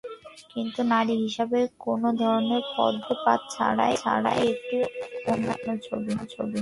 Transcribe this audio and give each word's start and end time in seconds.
কিন্তু 0.51 0.79
নারী 0.93 1.15
হিসেবে 1.23 1.59
কোনো 1.85 2.09
ধরনের 2.21 2.63
পক্ষপাত 2.75 3.39
ছাড়াই 3.53 3.93
এটি 3.95 4.37
একটি 4.51 4.77
অনন্য 5.31 5.67
ছবি। 5.85 6.59